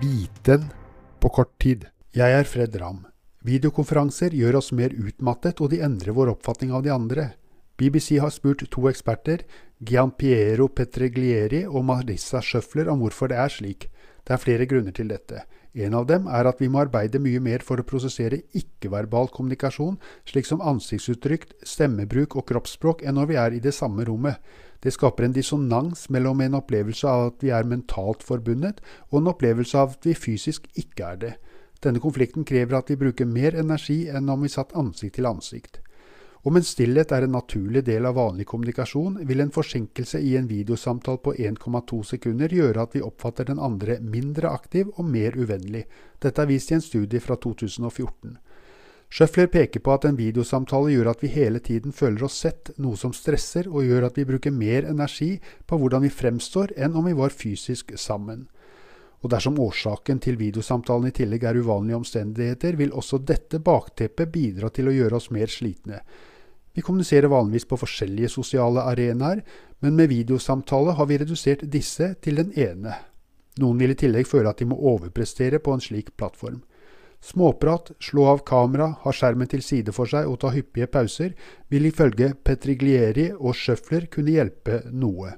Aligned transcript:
Viten 0.00 0.62
på 1.20 1.28
kort 1.28 1.58
tid. 1.60 1.82
Jeg 2.16 2.32
er 2.32 2.46
Fred 2.48 2.76
Ramm. 2.80 3.02
Videokonferanser 3.44 4.32
gjør 4.32 4.56
oss 4.62 4.70
mer 4.72 4.94
utmattet, 4.96 5.60
og 5.60 5.68
de 5.74 5.82
endrer 5.84 6.16
vår 6.16 6.30
oppfatning 6.32 6.72
av 6.72 6.86
de 6.86 6.92
andre. 6.94 7.26
BBC 7.80 8.18
har 8.20 8.28
spurt 8.28 8.66
to 8.68 8.82
eksperter, 8.90 9.40
Gianpiero 9.80 10.66
Petreglieri 10.68 11.62
og 11.64 11.86
Marissa 11.88 12.42
Schøffler, 12.44 12.90
om 12.92 13.00
hvorfor 13.00 13.30
det 13.32 13.38
er 13.40 13.48
slik. 13.48 13.86
Det 14.20 14.34
er 14.34 14.42
flere 14.42 14.66
grunner 14.68 14.92
til 14.92 15.08
dette. 15.08 15.46
En 15.72 15.96
av 15.96 16.04
dem 16.10 16.26
er 16.28 16.44
at 16.50 16.60
vi 16.60 16.68
må 16.68 16.82
arbeide 16.82 17.22
mye 17.24 17.40
mer 17.40 17.64
for 17.64 17.80
å 17.80 17.86
prosessere 17.88 18.42
ikke-verbal 18.58 19.32
kommunikasjon, 19.32 19.96
slik 20.28 20.44
som 20.44 20.60
ansiktsuttrykk, 20.60 21.46
stemmebruk 21.64 22.36
og 22.36 22.50
kroppsspråk, 22.52 23.00
enn 23.00 23.16
når 23.16 23.32
vi 23.32 23.40
er 23.40 23.56
i 23.56 23.64
det 23.64 23.72
samme 23.72 24.04
rommet. 24.04 24.36
Det 24.84 24.92
skaper 24.92 25.30
en 25.30 25.36
dissonans 25.40 26.08
mellom 26.12 26.44
en 26.44 26.60
opplevelse 26.60 27.08
av 27.08 27.30
at 27.30 27.44
vi 27.46 27.54
er 27.56 27.68
mentalt 27.70 28.26
forbundet, 28.26 28.84
og 29.08 29.22
en 29.22 29.32
opplevelse 29.32 29.78
av 29.80 29.96
at 29.96 30.10
vi 30.10 30.18
fysisk 30.18 30.68
ikke 30.76 31.14
er 31.14 31.22
det. 31.24 31.36
Denne 31.80 32.02
konflikten 32.04 32.44
krever 32.44 32.76
at 32.76 32.92
vi 32.92 33.00
bruker 33.00 33.24
mer 33.24 33.56
energi 33.56 34.02
enn 34.12 34.28
om 34.28 34.44
vi 34.44 34.52
satt 34.52 34.76
ansikt 34.76 35.16
til 35.16 35.32
ansikt. 35.32 35.79
Om 36.42 36.56
en 36.56 36.64
stillhet 36.64 37.10
er 37.12 37.26
en 37.26 37.34
naturlig 37.36 37.82
del 37.84 38.06
av 38.08 38.14
vanlig 38.16 38.46
kommunikasjon, 38.48 39.18
vil 39.28 39.42
en 39.44 39.50
forsinkelse 39.52 40.22
i 40.24 40.38
en 40.38 40.46
videosamtale 40.48 41.20
på 41.20 41.34
1,2 41.36 41.98
sekunder 42.14 42.54
gjøre 42.56 42.80
at 42.86 42.96
vi 42.96 43.02
oppfatter 43.04 43.50
den 43.50 43.60
andre 43.60 43.98
mindre 44.00 44.48
aktiv 44.48 44.88
og 44.94 45.04
mer 45.04 45.36
uvennlig. 45.36 45.84
Dette 46.16 46.40
er 46.40 46.48
vist 46.48 46.72
i 46.72 46.78
en 46.78 46.84
studie 46.84 47.20
fra 47.20 47.36
2014. 47.36 48.38
Schøffler 49.10 49.50
peker 49.52 49.84
på 49.84 49.92
at 49.92 50.06
en 50.08 50.16
videosamtale 50.16 50.94
gjør 50.94 51.10
at 51.12 51.20
vi 51.26 51.32
hele 51.34 51.60
tiden 51.60 51.92
føler 51.92 52.24
oss 52.24 52.38
sett, 52.46 52.72
noe 52.78 52.96
som 52.96 53.12
stresser 53.12 53.68
og 53.68 53.84
gjør 53.84 54.08
at 54.08 54.16
vi 54.16 54.24
bruker 54.24 54.54
mer 54.54 54.88
energi 54.88 55.34
på 55.66 55.76
hvordan 55.76 56.06
vi 56.06 56.14
fremstår 56.14 56.72
enn 56.78 56.96
om 56.96 57.10
vi 57.10 57.16
var 57.20 57.36
fysisk 57.36 57.92
sammen. 58.00 58.46
Og 59.20 59.28
dersom 59.34 59.58
årsaken 59.60 60.22
til 60.24 60.40
videosamtalen 60.40 61.10
i 61.10 61.16
tillegg 61.20 61.44
er 61.44 61.60
uvanlige 61.60 62.00
omstendigheter, 62.00 62.78
vil 62.80 62.96
også 62.96 63.20
dette 63.20 63.60
bakteppet 63.60 64.32
bidra 64.32 64.70
til 64.72 64.88
å 64.88 64.94
gjøre 64.94 65.18
oss 65.20 65.28
mer 65.34 65.52
slitne. 65.52 66.00
Vi 66.74 66.82
kommuniserer 66.86 67.32
vanligvis 67.32 67.66
på 67.66 67.78
forskjellige 67.80 68.30
sosiale 68.30 68.84
arenaer, 68.86 69.42
men 69.80 69.96
med 69.96 70.10
videosamtale 70.12 70.94
har 70.98 71.08
vi 71.10 71.18
redusert 71.18 71.64
disse 71.72 72.14
til 72.22 72.38
den 72.38 72.52
ene. 72.54 72.94
Noen 73.58 73.80
vil 73.80 73.94
i 73.94 73.98
tillegg 73.98 74.28
føle 74.30 74.52
at 74.52 74.60
de 74.60 74.68
må 74.70 74.78
overprestere 74.92 75.58
på 75.58 75.74
en 75.74 75.82
slik 75.82 76.14
plattform. 76.16 76.62
Småprat, 77.20 77.90
slå 78.00 78.24
av 78.30 78.44
kamera, 78.48 78.94
ha 79.02 79.12
skjermen 79.12 79.50
til 79.50 79.60
side 79.64 79.92
for 79.92 80.08
seg 80.08 80.28
og 80.30 80.38
ta 80.40 80.54
hyppige 80.54 80.88
pauser 80.88 81.34
vil 81.68 81.90
ifølge 81.90 82.32
Petriglieri 82.44 83.28
og 83.34 83.58
Schøffler 83.58 84.06
kunne 84.12 84.38
hjelpe 84.38 84.80
noe. 84.88 85.34